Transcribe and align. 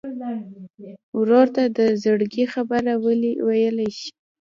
ورور 1.19 1.47
ته 1.55 1.63
د 1.77 1.79
زړګي 2.03 2.45
خبره 2.53 2.93
ویلی 3.47 3.89
شې. 3.97 4.11